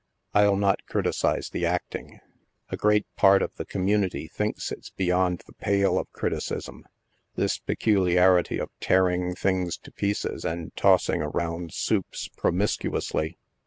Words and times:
I'll 0.33 0.55
not 0.55 0.87
criticise 0.87 1.51
the 1.51 1.67
acting— 1.67 2.21
a 2.71 2.75
great 2.75 3.05
part 3.15 3.43
of 3.43 3.53
the 3.57 3.67
community 3.67 4.27
thinks 4.27 4.71
it's 4.71 4.89
beyond 4.89 5.43
the 5.45 5.53
pale 5.53 5.99
of 5.99 6.11
criticism— 6.11 6.85
this 7.35 7.59
peculiarity 7.59 8.57
of 8.57 8.71
tearing 8.79 9.35
things 9.35 9.77
to 9.77 9.91
pieces, 9.91 10.43
and 10.43 10.75
tossing 10.75 11.21
around" 11.21 11.71
supes" 11.75 12.29
promiscuously. 12.29 13.37